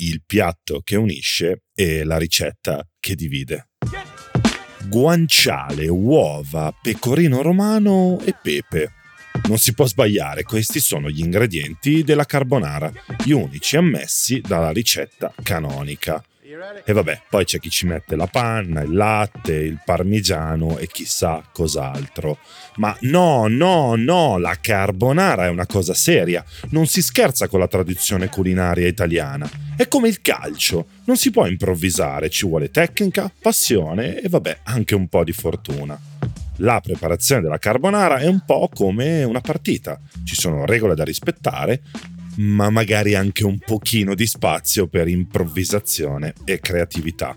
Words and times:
Il 0.00 0.22
piatto 0.24 0.80
che 0.84 0.94
unisce 0.94 1.64
e 1.74 2.04
la 2.04 2.18
ricetta 2.18 2.86
che 3.00 3.16
divide. 3.16 3.70
Guanciale, 4.86 5.88
uova, 5.88 6.72
pecorino 6.80 7.42
romano 7.42 8.20
e 8.24 8.32
pepe. 8.40 8.92
Non 9.48 9.58
si 9.58 9.74
può 9.74 9.86
sbagliare, 9.86 10.44
questi 10.44 10.78
sono 10.78 11.10
gli 11.10 11.18
ingredienti 11.18 12.04
della 12.04 12.26
carbonara, 12.26 12.92
gli 13.24 13.32
unici 13.32 13.76
ammessi 13.76 14.40
dalla 14.40 14.70
ricetta 14.70 15.34
canonica. 15.42 16.22
E 16.84 16.92
vabbè, 16.92 17.22
poi 17.28 17.44
c'è 17.44 17.58
chi 17.58 17.70
ci 17.70 17.86
mette 17.86 18.16
la 18.16 18.26
panna, 18.26 18.80
il 18.80 18.92
latte, 18.92 19.52
il 19.52 19.80
parmigiano 19.84 20.78
e 20.78 20.86
chissà 20.86 21.42
cos'altro. 21.52 22.38
Ma 22.76 22.96
no, 23.02 23.46
no, 23.48 23.94
no, 23.96 24.38
la 24.38 24.56
carbonara 24.60 25.46
è 25.46 25.48
una 25.48 25.66
cosa 25.66 25.94
seria. 25.94 26.44
Non 26.70 26.86
si 26.86 27.02
scherza 27.02 27.48
con 27.48 27.60
la 27.60 27.68
tradizione 27.68 28.28
culinaria 28.28 28.88
italiana. 28.88 29.48
È 29.76 29.86
come 29.88 30.08
il 30.08 30.20
calcio, 30.20 30.86
non 31.04 31.16
si 31.16 31.30
può 31.30 31.46
improvvisare, 31.46 32.30
ci 32.30 32.46
vuole 32.46 32.70
tecnica, 32.70 33.30
passione 33.40 34.20
e 34.20 34.28
vabbè, 34.28 34.60
anche 34.64 34.94
un 34.94 35.08
po' 35.08 35.24
di 35.24 35.32
fortuna. 35.32 35.98
La 36.56 36.80
preparazione 36.80 37.40
della 37.40 37.58
carbonara 37.58 38.16
è 38.16 38.26
un 38.26 38.42
po' 38.44 38.68
come 38.74 39.22
una 39.22 39.40
partita. 39.40 40.00
Ci 40.24 40.34
sono 40.34 40.64
regole 40.64 40.96
da 40.96 41.04
rispettare, 41.04 41.82
ma 42.38 42.70
magari 42.70 43.14
anche 43.14 43.44
un 43.44 43.58
pochino 43.58 44.14
di 44.14 44.26
spazio 44.26 44.86
per 44.86 45.08
improvvisazione 45.08 46.34
e 46.44 46.60
creatività. 46.60 47.36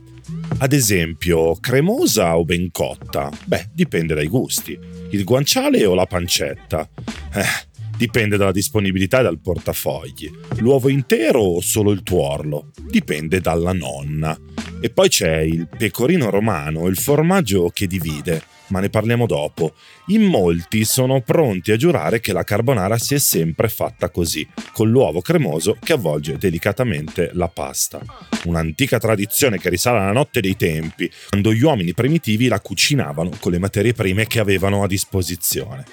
Ad 0.60 0.74
esempio, 0.74 1.56
cremosa 1.56 2.38
o 2.38 2.46
ben 2.46 2.72
cotta? 2.72 3.32
Beh, 3.46 3.70
dipende 3.74 4.14
dai 4.14 4.28
gusti. 4.28 4.78
Il 5.10 5.24
guanciale 5.24 5.86
o 5.86 5.94
la 5.94 6.06
pancetta? 6.06 6.88
Eh, 7.34 7.70
dipende 8.02 8.36
dalla 8.36 8.52
disponibilità 8.52 9.20
e 9.20 9.24
dal 9.24 9.40
portafogli. 9.40 10.32
L'uovo 10.58 10.90
intero 10.90 11.40
o 11.40 11.62
solo 11.62 11.92
il 11.92 12.02
tuorlo? 12.02 12.72
Dipende 12.82 13.40
dalla 13.40 13.74
nonna. 13.74 14.36
E 14.82 14.90
poi 14.90 15.08
c'è 15.08 15.42
il 15.42 15.68
pecorino 15.78 16.32
romano, 16.32 16.88
il 16.88 16.98
formaggio 16.98 17.70
che 17.72 17.86
divide 17.86 18.42
ma 18.72 18.80
ne 18.80 18.90
parliamo 18.90 19.28
dopo. 19.28 19.74
In 20.08 20.24
molti 20.24 20.86
sono 20.86 21.20
pronti 21.22 21.72
a 21.72 21.76
giurare 21.76 22.22
che 22.22 22.32
la 22.32 22.44
carbonara 22.44 22.98
si 22.98 23.14
è 23.16 23.20
sempre 23.20 23.68
fatta 23.68 24.10
così, 24.10 24.48
con 24.72 24.90
l'uovo 24.90 25.20
cremoso 25.20 25.78
che 25.78 25.92
avvolge 25.92 26.38
delicatamente 26.38 27.32
la 27.34 27.50
pasta. 27.50 28.02
Un'antica 28.46 28.98
tradizione 28.98 29.60
che 29.60 29.70
risale 29.70 30.00
alla 30.00 30.14
notte 30.14 30.40
dei 30.40 30.56
tempi, 30.56 31.12
quando 31.30 31.54
gli 31.54 31.62
uomini 31.62 31.94
primitivi 31.94 32.48
la 32.48 32.62
cucinavano 32.62 33.32
con 33.42 33.52
le 33.52 33.60
materie 33.60 33.94
prime 33.94 34.26
che 34.26 34.40
avevano 34.40 34.84
a 34.84 34.88
disposizione. 34.88 35.84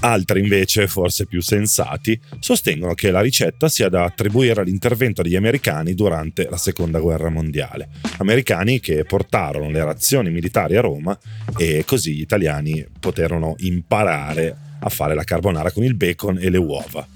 Altri 0.00 0.40
invece, 0.40 0.86
forse 0.86 1.26
più 1.26 1.40
sensati, 1.40 2.20
sostengono 2.38 2.94
che 2.94 3.10
la 3.10 3.20
ricetta 3.20 3.68
sia 3.68 3.88
da 3.88 4.04
attribuire 4.04 4.60
all'intervento 4.60 5.22
degli 5.22 5.36
americani 5.36 5.94
durante 5.94 6.46
la 6.48 6.56
seconda 6.56 7.00
guerra 7.00 7.30
mondiale. 7.30 7.88
Americani 8.18 8.80
che 8.80 9.04
portarono 9.04 9.70
le 9.70 9.84
razioni 9.84 10.30
militari 10.30 10.76
a 10.76 10.80
Roma 10.80 11.18
e 11.56 11.84
così 11.86 12.14
gli 12.14 12.20
italiani 12.20 12.86
poterono 13.00 13.54
imparare 13.58 14.56
a 14.80 14.88
fare 14.88 15.14
la 15.14 15.24
carbonara 15.24 15.72
con 15.72 15.82
il 15.82 15.94
bacon 15.94 16.38
e 16.40 16.50
le 16.50 16.58
uova. 16.58 17.06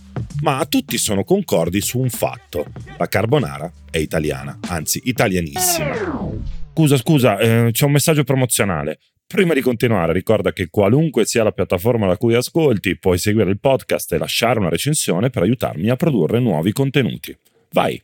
Ma 0.40 0.64
tutti 0.68 0.98
sono 0.98 1.24
concordi 1.24 1.80
su 1.80 1.98
un 1.98 2.10
fatto: 2.10 2.66
la 2.98 3.06
carbonara 3.06 3.70
è 3.90 3.98
italiana, 3.98 4.58
anzi 4.68 5.00
italianissima. 5.04 5.94
Scusa, 6.72 6.96
scusa, 6.96 7.38
eh, 7.38 7.68
c'è 7.70 7.84
un 7.84 7.92
messaggio 7.92 8.24
promozionale. 8.24 8.98
Prima 9.32 9.54
di 9.54 9.62
continuare, 9.62 10.12
ricorda 10.12 10.52
che 10.52 10.68
qualunque 10.68 11.24
sia 11.24 11.42
la 11.42 11.52
piattaforma 11.52 12.06
da 12.06 12.18
cui 12.18 12.34
ascolti, 12.34 12.98
puoi 12.98 13.16
seguire 13.16 13.48
il 13.48 13.58
podcast 13.58 14.12
e 14.12 14.18
lasciare 14.18 14.58
una 14.58 14.68
recensione 14.68 15.30
per 15.30 15.40
aiutarmi 15.40 15.88
a 15.88 15.96
produrre 15.96 16.38
nuovi 16.38 16.70
contenuti. 16.72 17.34
Vai! 17.72 18.00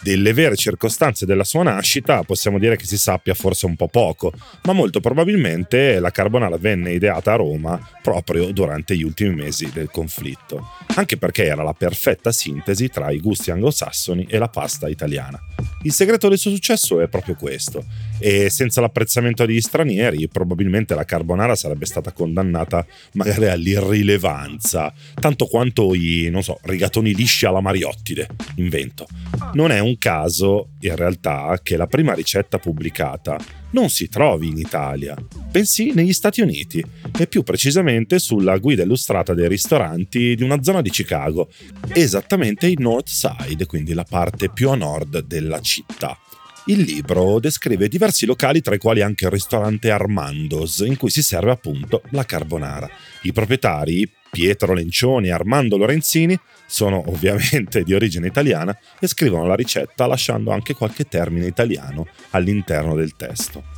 Delle 0.00 0.32
vere 0.32 0.54
circostanze 0.54 1.26
della 1.26 1.42
sua 1.42 1.64
nascita 1.64 2.22
possiamo 2.22 2.60
dire 2.60 2.76
che 2.76 2.84
si 2.84 2.96
sappia 2.96 3.34
forse 3.34 3.66
un 3.66 3.74
po' 3.74 3.88
poco, 3.88 4.32
ma 4.62 4.72
molto 4.72 5.00
probabilmente 5.00 5.98
la 5.98 6.10
carbonara 6.10 6.56
venne 6.56 6.92
ideata 6.92 7.32
a 7.32 7.36
Roma 7.36 7.80
proprio 8.02 8.52
durante 8.52 8.96
gli 8.96 9.02
ultimi 9.02 9.34
mesi 9.34 9.68
del 9.72 9.90
conflitto, 9.90 10.68
anche 10.94 11.16
perché 11.16 11.46
era 11.46 11.64
la 11.64 11.74
perfetta 11.74 12.30
sintesi 12.30 12.88
tra 12.88 13.10
i 13.10 13.18
gusti 13.18 13.50
anglosassoni 13.50 14.26
e 14.28 14.38
la 14.38 14.48
pasta 14.48 14.88
italiana. 14.88 15.40
Il 15.84 15.92
segreto 15.92 16.28
del 16.28 16.38
suo 16.38 16.50
successo 16.50 17.00
è 17.02 17.08
proprio 17.08 17.34
questo, 17.34 17.84
e 18.18 18.48
senza 18.48 18.80
l'apprezzamento 18.80 19.44
degli 19.44 19.60
stranieri 19.60 20.28
probabilmente 20.28 20.94
la 20.94 21.04
carbonara 21.04 21.54
sarebbe 21.54 21.84
stata 21.84 22.10
condannata 22.10 22.86
magari 23.12 23.48
all'irrilevanza, 23.48 24.90
tanto 25.20 25.44
quanto 25.44 25.94
i, 25.94 26.28
non 26.30 26.42
so, 26.42 26.58
rigatoni 26.62 27.14
lisci 27.14 27.44
alla 27.44 27.60
Mariottide, 27.60 28.28
invento. 28.56 29.06
Non 29.52 29.70
è 29.72 29.78
un 29.78 29.98
caso, 29.98 30.70
in 30.80 30.96
realtà, 30.96 31.60
che 31.62 31.76
la 31.76 31.86
prima 31.86 32.14
ricetta 32.14 32.58
pubblicata 32.58 33.36
non 33.72 33.90
si 33.90 34.08
trovi 34.08 34.48
in 34.48 34.56
Italia, 34.56 35.14
bensì 35.54 35.92
negli 35.92 36.12
Stati 36.12 36.40
Uniti, 36.40 36.84
e 37.16 37.28
più 37.28 37.44
precisamente 37.44 38.18
sulla 38.18 38.58
guida 38.58 38.82
illustrata 38.82 39.34
dei 39.34 39.46
ristoranti 39.46 40.34
di 40.34 40.42
una 40.42 40.60
zona 40.64 40.82
di 40.82 40.90
Chicago, 40.90 41.48
esattamente 41.92 42.66
il 42.66 42.80
North 42.80 43.06
Side, 43.06 43.64
quindi 43.66 43.94
la 43.94 44.02
parte 44.02 44.50
più 44.50 44.70
a 44.70 44.74
nord 44.74 45.20
della 45.20 45.60
città. 45.60 46.18
Il 46.66 46.80
libro 46.80 47.38
descrive 47.38 47.86
diversi 47.86 48.26
locali, 48.26 48.62
tra 48.62 48.74
i 48.74 48.78
quali 48.78 49.00
anche 49.00 49.26
il 49.26 49.30
ristorante 49.30 49.92
Armando's, 49.92 50.78
in 50.80 50.96
cui 50.96 51.10
si 51.10 51.22
serve 51.22 51.52
appunto 51.52 52.02
la 52.10 52.24
carbonara. 52.24 52.90
I 53.22 53.32
proprietari, 53.32 54.10
Pietro 54.32 54.74
Lencioni 54.74 55.28
e 55.28 55.32
Armando 55.32 55.76
Lorenzini, 55.76 56.36
sono 56.66 57.00
ovviamente 57.06 57.84
di 57.84 57.94
origine 57.94 58.26
italiana 58.26 58.76
e 58.98 59.06
scrivono 59.06 59.46
la 59.46 59.54
ricetta 59.54 60.06
lasciando 60.06 60.50
anche 60.50 60.74
qualche 60.74 61.04
termine 61.04 61.46
italiano 61.46 62.08
all'interno 62.30 62.96
del 62.96 63.14
testo. 63.14 63.73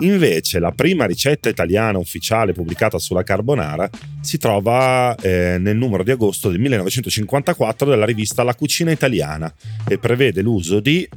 Invece 0.00 0.58
la 0.58 0.72
prima 0.72 1.06
ricetta 1.06 1.48
italiana 1.48 1.98
ufficiale 1.98 2.52
pubblicata 2.52 2.98
sulla 2.98 3.22
carbonara 3.22 3.88
si 4.20 4.38
trova 4.38 5.14
eh, 5.16 5.56
nel 5.58 5.76
numero 5.76 6.02
di 6.02 6.10
agosto 6.10 6.50
del 6.50 6.60
1954 6.60 7.88
della 7.88 8.04
rivista 8.04 8.42
La 8.42 8.54
cucina 8.54 8.90
italiana 8.90 9.52
e 9.86 9.98
prevede 9.98 10.42
l'uso 10.42 10.80
di, 10.80 11.08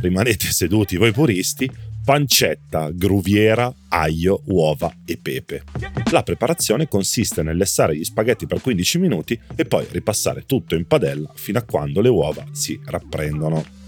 rimanete 0.00 0.46
seduti 0.46 0.96
voi 0.96 1.12
puristi, 1.12 1.70
pancetta, 2.04 2.90
gruviera, 2.92 3.72
aglio, 3.88 4.42
uova 4.44 4.94
e 5.04 5.16
pepe. 5.16 5.64
La 6.12 6.22
preparazione 6.22 6.86
consiste 6.86 7.42
nel 7.42 7.56
lessare 7.56 7.96
gli 7.96 8.04
spaghetti 8.04 8.46
per 8.46 8.60
15 8.60 8.98
minuti 8.98 9.38
e 9.56 9.64
poi 9.64 9.86
ripassare 9.90 10.44
tutto 10.46 10.76
in 10.76 10.86
padella 10.86 11.30
fino 11.34 11.58
a 11.58 11.62
quando 11.62 12.00
le 12.00 12.08
uova 12.08 12.44
si 12.52 12.78
rapprendono. 12.84 13.85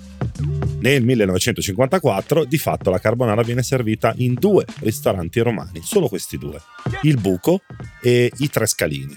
Nel 0.81 1.03
1954 1.03 2.45
di 2.45 2.57
fatto 2.57 2.91
la 2.91 3.01
carbonara 3.01 3.43
viene 3.43 3.63
servita 3.63 4.15
in 4.19 4.35
due 4.35 4.65
ristoranti 4.81 5.41
romani, 5.41 5.81
solo 5.83 6.09
questi 6.09 6.39
due, 6.39 6.61
il 7.03 7.19
Buco 7.19 7.63
e 8.01 8.31
i 8.39 8.49
Tre 8.49 8.67
Scalini. 8.67 9.17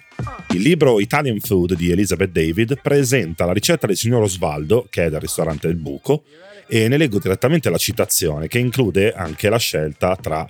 Il 0.53 0.61
libro 0.61 0.99
Italian 0.99 1.39
Food 1.39 1.75
di 1.75 1.91
Elizabeth 1.91 2.31
David 2.31 2.79
presenta 2.81 3.45
la 3.45 3.53
ricetta 3.53 3.87
del 3.87 3.95
signor 3.95 4.23
Osvaldo, 4.23 4.87
che 4.89 5.05
è 5.05 5.09
del 5.09 5.19
ristorante 5.19 5.67
del 5.67 5.77
Buco, 5.77 6.23
e 6.67 6.87
ne 6.87 6.97
leggo 6.97 7.19
direttamente 7.19 7.69
la 7.69 7.77
citazione, 7.77 8.47
che 8.47 8.57
include 8.57 9.13
anche 9.13 9.49
la 9.49 9.57
scelta 9.57 10.15
tra 10.15 10.45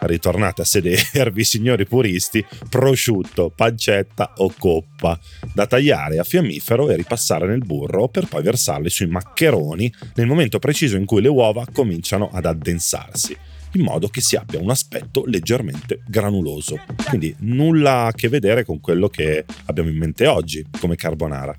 ritornate 0.00 0.62
a 0.62 0.64
sedervi, 0.64 1.44
signori 1.44 1.86
puristi, 1.86 2.44
prosciutto, 2.68 3.52
pancetta 3.54 4.32
o 4.36 4.52
coppa, 4.56 5.18
da 5.52 5.66
tagliare 5.66 6.18
a 6.18 6.24
fiammifero 6.24 6.90
e 6.90 6.96
ripassare 6.96 7.46
nel 7.46 7.64
burro 7.64 8.08
per 8.08 8.26
poi 8.26 8.42
versarli 8.42 8.90
sui 8.90 9.06
maccheroni 9.06 9.92
nel 10.14 10.26
momento 10.26 10.58
preciso 10.58 10.96
in 10.96 11.04
cui 11.04 11.22
le 11.22 11.28
uova 11.28 11.64
cominciano 11.72 12.30
ad 12.32 12.46
addensarsi 12.46 13.36
in 13.72 13.82
modo 13.82 14.08
che 14.08 14.20
si 14.20 14.36
abbia 14.36 14.58
un 14.58 14.70
aspetto 14.70 15.24
leggermente 15.26 16.02
granuloso. 16.06 16.80
Quindi 17.08 17.34
nulla 17.40 18.06
a 18.06 18.12
che 18.12 18.28
vedere 18.28 18.64
con 18.64 18.80
quello 18.80 19.08
che 19.08 19.44
abbiamo 19.66 19.90
in 19.90 19.96
mente 19.96 20.26
oggi 20.26 20.64
come 20.80 20.96
carbonara. 20.96 21.54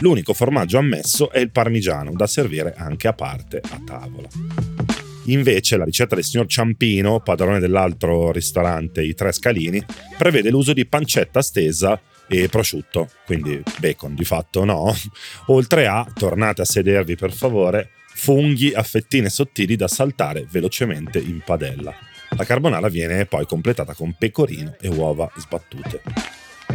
L'unico 0.00 0.32
formaggio 0.32 0.78
ammesso 0.78 1.30
è 1.30 1.38
il 1.38 1.50
parmigiano, 1.50 2.12
da 2.12 2.26
servire 2.26 2.74
anche 2.76 3.08
a 3.08 3.12
parte 3.12 3.60
a 3.62 3.80
tavola. 3.84 4.89
Invece 5.24 5.76
la 5.76 5.84
ricetta 5.84 6.14
del 6.14 6.24
signor 6.24 6.46
Ciampino, 6.46 7.20
padrone 7.20 7.60
dell'altro 7.60 8.32
ristorante 8.32 9.02
I 9.02 9.14
Tre 9.14 9.32
Scalini, 9.32 9.84
prevede 10.16 10.50
l'uso 10.50 10.72
di 10.72 10.86
pancetta 10.86 11.42
stesa 11.42 12.00
e 12.28 12.48
prosciutto, 12.48 13.08
quindi 13.26 13.62
bacon 13.78 14.14
di 14.14 14.24
fatto 14.24 14.64
no. 14.64 14.94
Oltre 15.46 15.86
a, 15.86 16.06
tornate 16.14 16.62
a 16.62 16.64
sedervi 16.64 17.16
per 17.16 17.32
favore, 17.32 17.90
funghi 18.14 18.72
a 18.72 18.82
fettine 18.82 19.28
sottili 19.28 19.76
da 19.76 19.88
saltare 19.88 20.46
velocemente 20.50 21.18
in 21.18 21.42
padella. 21.44 21.94
La 22.36 22.44
carbonara 22.44 22.88
viene 22.88 23.26
poi 23.26 23.44
completata 23.46 23.94
con 23.94 24.14
pecorino 24.16 24.76
e 24.80 24.88
uova 24.88 25.30
sbattute. 25.36 26.02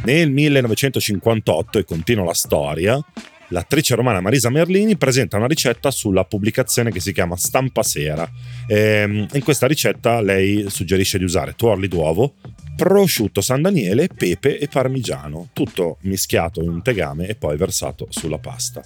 Nel 0.03 0.29
1958, 0.29 1.79
e 1.79 1.83
continua 1.85 2.25
la 2.25 2.33
storia, 2.33 2.99
l'attrice 3.49 3.95
romana 3.95 4.21
Marisa 4.21 4.49
Merlini 4.49 4.97
presenta 4.97 5.37
una 5.37 5.47
ricetta 5.47 5.91
sulla 5.91 6.23
pubblicazione 6.23 6.91
che 6.91 6.99
si 6.99 7.13
chiama 7.13 7.35
Stampa 7.35 7.83
Sera. 7.83 8.29
E 8.67 8.77
ehm, 8.77 9.27
in 9.33 9.43
questa 9.43 9.67
ricetta 9.67 10.21
lei 10.21 10.65
suggerisce 10.69 11.17
di 11.17 11.23
usare 11.23 11.53
tuorli 11.55 11.87
d'uovo, 11.87 12.35
prosciutto 12.75 13.41
San 13.41 13.61
Daniele, 13.61 14.07
pepe 14.07 14.59
e 14.59 14.67
parmigiano, 14.67 15.49
tutto 15.53 15.97
mischiato 16.01 16.61
in 16.61 16.69
un 16.69 16.81
tegame 16.81 17.27
e 17.27 17.35
poi 17.35 17.57
versato 17.57 18.07
sulla 18.09 18.37
pasta. 18.37 18.83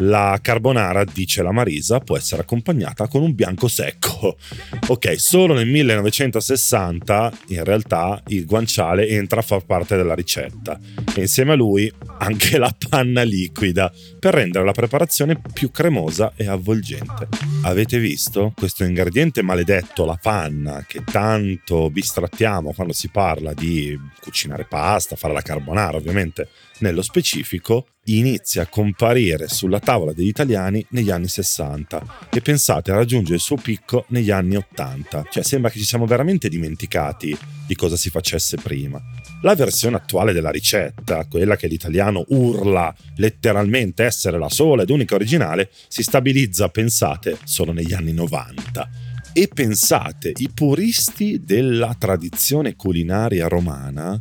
La 0.00 0.38
carbonara, 0.42 1.04
dice 1.04 1.42
la 1.42 1.52
Marisa, 1.52 2.00
può 2.00 2.16
essere 2.16 2.42
accompagnata 2.42 3.08
con 3.08 3.22
un 3.22 3.34
bianco 3.34 3.68
secco. 3.68 4.36
Ok, 4.88 5.18
solo 5.18 5.52
nel 5.52 5.66
1960 5.66 7.32
in 7.48 7.64
realtà 7.64 8.22
il 8.28 8.46
guanciale 8.46 9.08
entra 9.08 9.40
a 9.40 9.42
far 9.42 9.64
parte 9.64 9.96
della 9.96 10.14
ricetta 10.14 10.78
e 11.14 11.20
insieme 11.22 11.52
a 11.52 11.56
lui 11.56 11.92
anche 12.18 12.56
la 12.56 12.72
panna 12.88 13.22
liquida 13.22 13.92
per 14.18 14.34
rendere 14.34 14.64
la 14.64 14.72
preparazione 14.72 15.40
più 15.52 15.70
cremosa 15.70 16.32
e 16.36 16.46
avvolgente. 16.46 17.28
Avete 17.62 17.98
visto 17.98 18.52
questo 18.54 18.84
ingrediente 18.84 19.42
maledetto, 19.42 20.04
la 20.04 20.18
panna, 20.20 20.84
che 20.86 21.02
tanto 21.04 21.90
bistrattiamo 21.90 22.72
quando 22.72 22.92
si 22.92 23.05
parla 23.08 23.52
di 23.54 23.98
cucinare 24.20 24.64
pasta, 24.64 25.16
fare 25.16 25.32
la 25.34 25.42
carbonara 25.42 25.96
ovviamente 25.96 26.48
nello 26.78 27.02
specifico, 27.02 27.86
inizia 28.04 28.62
a 28.62 28.66
comparire 28.66 29.48
sulla 29.48 29.80
tavola 29.80 30.12
degli 30.12 30.28
italiani 30.28 30.84
negli 30.90 31.10
anni 31.10 31.28
60 31.28 32.28
e 32.30 32.40
pensate 32.40 32.90
a 32.90 32.96
raggiungere 32.96 33.36
il 33.36 33.40
suo 33.40 33.56
picco 33.56 34.04
negli 34.08 34.30
anni 34.30 34.56
80. 34.56 35.26
Cioè 35.30 35.42
sembra 35.42 35.70
che 35.70 35.78
ci 35.78 35.84
siamo 35.84 36.06
veramente 36.06 36.48
dimenticati 36.48 37.36
di 37.66 37.74
cosa 37.74 37.96
si 37.96 38.10
facesse 38.10 38.56
prima. 38.56 39.00
La 39.42 39.54
versione 39.54 39.96
attuale 39.96 40.32
della 40.32 40.50
ricetta, 40.50 41.26
quella 41.26 41.56
che 41.56 41.66
l'italiano 41.66 42.24
urla 42.28 42.94
letteralmente 43.16 44.04
essere 44.04 44.38
la 44.38 44.48
sola 44.48 44.82
ed 44.82 44.90
unica 44.90 45.14
originale, 45.14 45.70
si 45.88 46.02
stabilizza, 46.02 46.68
pensate, 46.68 47.38
solo 47.44 47.72
negli 47.72 47.92
anni 47.92 48.12
90. 48.12 49.05
E 49.38 49.50
pensate, 49.52 50.32
i 50.34 50.48
puristi 50.48 51.42
della 51.44 51.94
tradizione 51.98 52.74
culinaria 52.74 53.48
romana 53.48 54.18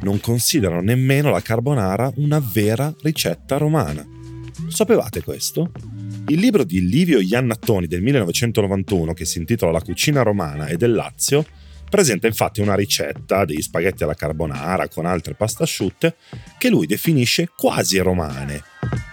non 0.00 0.18
considerano 0.18 0.80
nemmeno 0.80 1.30
la 1.30 1.40
carbonara 1.40 2.12
una 2.16 2.40
vera 2.40 2.92
ricetta 3.02 3.58
romana. 3.58 4.04
Sapevate 4.66 5.22
questo? 5.22 5.70
Il 6.26 6.40
libro 6.40 6.64
di 6.64 6.84
Livio 6.84 7.20
Iannattoni 7.20 7.86
del 7.86 8.02
1991, 8.02 9.14
che 9.14 9.24
si 9.24 9.38
intitola 9.38 9.70
La 9.70 9.82
cucina 9.82 10.22
romana 10.22 10.66
e 10.66 10.76
del 10.76 10.94
Lazio, 10.94 11.46
presenta 11.88 12.26
infatti 12.26 12.60
una 12.60 12.74
ricetta 12.74 13.44
degli 13.44 13.62
spaghetti 13.62 14.02
alla 14.02 14.14
carbonara 14.14 14.88
con 14.88 15.06
altre 15.06 15.34
pasta 15.34 15.62
asciutte 15.62 16.16
che 16.58 16.70
lui 16.70 16.86
definisce 16.86 17.50
quasi 17.56 17.98
romane. 17.98 18.64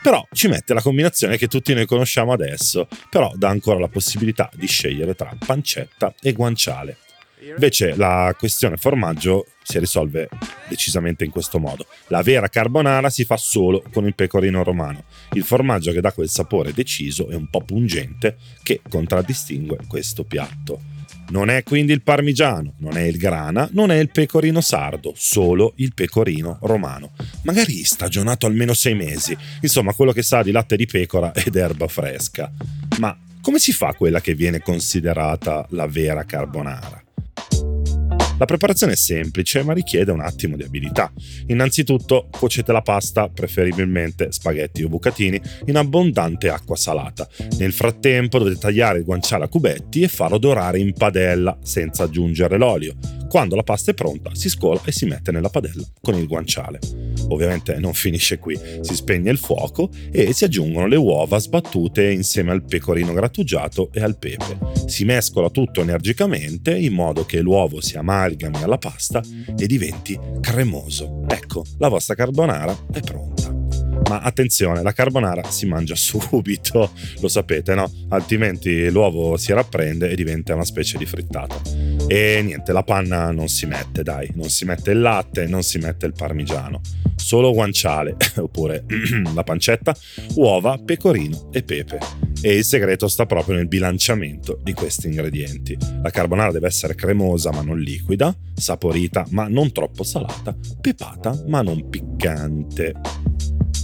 Però 0.03 0.27
ci 0.33 0.49
mette 0.49 0.73
la 0.73 0.81
combinazione 0.81 1.37
che 1.37 1.47
tutti 1.47 1.73
noi 1.73 1.85
conosciamo 1.85 2.33
adesso, 2.33 2.89
però 3.09 3.31
dà 3.35 3.47
ancora 3.47 3.79
la 3.79 3.87
possibilità 3.87 4.49
di 4.53 4.67
scegliere 4.67 5.15
tra 5.15 5.33
pancetta 5.45 6.13
e 6.21 6.33
guanciale. 6.33 6.97
Invece 7.39 7.95
la 7.95 8.35
questione 8.37 8.75
formaggio 8.75 9.47
si 9.63 9.79
risolve 9.79 10.27
decisamente 10.67 11.23
in 11.23 11.31
questo 11.31 11.57
modo. 11.57 11.85
La 12.07 12.21
vera 12.21 12.49
carbonara 12.49 13.09
si 13.09 13.23
fa 13.23 13.37
solo 13.37 13.81
con 13.93 14.05
il 14.05 14.13
pecorino 14.13 14.61
romano, 14.61 15.05
il 15.33 15.43
formaggio 15.43 15.93
che 15.93 16.01
dà 16.01 16.11
quel 16.11 16.27
sapore 16.27 16.73
deciso 16.73 17.29
e 17.29 17.35
un 17.35 17.49
po' 17.49 17.61
pungente 17.61 18.35
che 18.61 18.81
contraddistingue 18.87 19.77
questo 19.87 20.25
piatto. 20.25 20.92
Non 21.33 21.49
è 21.49 21.63
quindi 21.63 21.93
il 21.93 22.03
parmigiano, 22.03 22.75
non 22.77 22.95
è 22.95 23.01
il 23.01 23.17
grana, 23.17 23.67
non 23.71 23.89
è 23.89 23.97
il 23.97 24.11
pecorino 24.11 24.61
sardo, 24.61 25.13
solo 25.17 25.73
il 25.77 25.91
pecorino 25.95 26.59
romano. 26.61 27.13
Magari 27.41 27.83
stagionato 27.83 28.45
almeno 28.45 28.75
sei 28.75 28.93
mesi, 28.93 29.35
insomma 29.61 29.93
quello 29.93 30.11
che 30.11 30.21
sa 30.21 30.43
di 30.43 30.51
latte 30.51 30.75
di 30.75 30.85
pecora 30.85 31.31
ed 31.33 31.55
erba 31.55 31.87
fresca. 31.87 32.51
Ma 32.99 33.17
come 33.41 33.57
si 33.57 33.71
fa 33.71 33.95
quella 33.95 34.21
che 34.21 34.35
viene 34.35 34.59
considerata 34.59 35.65
la 35.71 35.87
vera 35.87 36.23
carbonara? 36.23 37.02
La 38.43 38.49
preparazione 38.49 38.91
è 38.91 38.97
semplice 38.97 39.63
ma 39.63 39.71
richiede 39.71 40.11
un 40.11 40.19
attimo 40.19 40.57
di 40.57 40.63
abilità. 40.63 41.09
Innanzitutto 41.47 42.27
cuocete 42.29 42.73
la 42.73 42.81
pasta, 42.81 43.29
preferibilmente 43.29 44.33
spaghetti 44.33 44.83
o 44.83 44.89
bucatini, 44.89 45.41
in 45.67 45.77
abbondante 45.77 46.49
acqua 46.49 46.75
salata. 46.75 47.25
Nel 47.57 47.71
frattempo 47.71 48.39
dovete 48.39 48.59
tagliare 48.59 48.97
il 48.97 49.05
guanciale 49.05 49.45
a 49.45 49.47
cubetti 49.47 50.01
e 50.01 50.09
farlo 50.09 50.39
dorare 50.39 50.77
in 50.79 50.91
padella 50.91 51.57
senza 51.63 52.03
aggiungere 52.03 52.57
l'olio. 52.57 52.95
Quando 53.29 53.55
la 53.55 53.63
pasta 53.63 53.91
è 53.91 53.93
pronta 53.93 54.35
si 54.35 54.49
scola 54.49 54.81
e 54.83 54.91
si 54.91 55.05
mette 55.05 55.31
nella 55.31 55.49
padella 55.49 55.87
con 56.01 56.15
il 56.15 56.27
guanciale. 56.27 56.79
Ovviamente 57.29 57.79
non 57.79 57.93
finisce 57.93 58.37
qui, 58.37 58.59
si 58.81 58.93
spegne 58.93 59.31
il 59.31 59.37
fuoco 59.37 59.89
e 60.11 60.33
si 60.33 60.43
aggiungono 60.43 60.85
le 60.85 60.97
uova 60.97 61.39
sbattute 61.39 62.11
insieme 62.11 62.51
al 62.51 62.63
pecorino 62.63 63.13
grattugiato 63.13 63.89
e 63.91 64.01
al 64.01 64.17
pepe. 64.17 64.57
Si 64.85 65.05
mescola 65.05 65.49
tutto 65.49 65.81
energicamente 65.81 66.77
in 66.77 66.93
modo 66.93 67.25
che 67.25 67.39
l'uovo 67.39 67.81
si 67.81 67.97
amalgami 68.33 68.63
alla 68.63 68.77
pasta 68.77 69.21
e 69.57 69.67
diventi 69.67 70.19
cremoso. 70.41 71.23
Ecco, 71.27 71.65
la 71.77 71.87
vostra 71.87 72.15
carbonara 72.15 72.75
è 72.91 72.99
pronta. 72.99 73.51
Ma 74.09 74.19
attenzione, 74.19 74.81
la 74.81 74.91
carbonara 74.91 75.43
si 75.49 75.65
mangia 75.65 75.95
subito, 75.95 76.91
lo 77.19 77.27
sapete, 77.27 77.73
no? 77.73 77.89
Altrimenti 78.09 78.89
l'uovo 78.89 79.37
si 79.37 79.53
rapprende 79.53 80.09
e 80.09 80.15
diventa 80.15 80.53
una 80.53 80.65
specie 80.65 80.97
di 80.97 81.05
frittata. 81.05 81.61
E 82.07 82.41
niente, 82.43 82.73
la 82.73 82.83
panna 82.83 83.31
non 83.31 83.47
si 83.47 83.65
mette, 83.65 84.03
dai, 84.03 84.29
non 84.35 84.49
si 84.49 84.65
mette 84.65 84.91
il 84.91 84.99
latte, 84.99 85.47
non 85.47 85.63
si 85.63 85.77
mette 85.77 86.05
il 86.05 86.13
parmigiano. 86.13 86.81
Solo 87.15 87.53
guanciale, 87.53 88.17
oppure 88.35 88.83
la 89.33 89.43
pancetta, 89.43 89.95
uova, 90.35 90.77
pecorino 90.83 91.49
e 91.53 91.63
pepe. 91.63 92.22
E 92.45 92.57
il 92.57 92.65
segreto 92.65 93.07
sta 93.07 93.25
proprio 93.25 93.55
nel 93.55 93.69
bilanciamento 93.69 94.59
di 94.61 94.73
questi 94.73 95.07
ingredienti. 95.07 95.77
La 96.01 96.09
carbonara 96.09 96.51
deve 96.51 96.67
essere 96.67 96.93
cremosa 96.93 97.53
ma 97.53 97.61
non 97.61 97.79
liquida, 97.79 98.35
saporita 98.53 99.25
ma 99.29 99.47
non 99.47 99.71
troppo 99.71 100.03
salata, 100.03 100.53
pepata 100.81 101.41
ma 101.47 101.61
non 101.61 101.87
piccante 101.87 102.93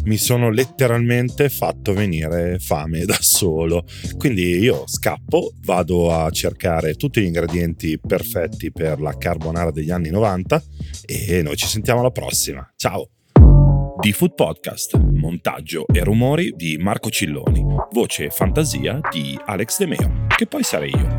mi 0.04 0.18
sono 0.18 0.50
letteralmente 0.50 1.50
fatto 1.50 1.94
venire 1.94 2.58
fame 2.60 3.06
da 3.06 3.18
solo. 3.20 3.86
Quindi 4.18 4.58
io 4.58 4.84
scappo, 4.88 5.54
vado 5.62 6.12
a 6.12 6.30
cercare 6.32 6.96
tutti 6.96 7.22
gli 7.22 7.26
ingredienti 7.26 8.00
perfetti 8.00 8.72
per 8.72 9.00
la 9.00 9.16
carbonara 9.18 9.72
degli 9.72 9.92
anni 9.92 10.10
90 10.10 10.64
e 11.06 11.42
noi 11.42 11.56
ci 11.56 11.68
sentiamo 11.68 12.00
alla 12.00 12.12
prossima. 12.12 12.70
Ciao! 12.76 13.10
The 14.02 14.14
Food 14.14 14.34
Podcast, 14.34 14.96
montaggio 14.96 15.86
e 15.86 16.02
rumori 16.06 16.54
di 16.56 16.78
Marco 16.78 17.10
Cilloni, 17.10 17.62
voce 17.92 18.26
e 18.26 18.30
fantasia 18.30 19.02
di 19.12 19.38
Alex 19.46 19.78
De 19.78 19.88
Meo, 19.88 20.26
che 20.38 20.48
poi 20.48 20.64
sarei 20.64 20.92
io. 20.92 21.19